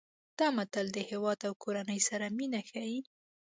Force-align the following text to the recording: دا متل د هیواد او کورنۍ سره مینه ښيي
دا 0.39 0.47
متل 0.57 0.85
د 0.93 0.97
هیواد 1.09 1.39
او 1.47 1.53
کورنۍ 1.63 1.99
سره 2.09 2.25
مینه 2.37 2.61
ښيي 2.69 2.99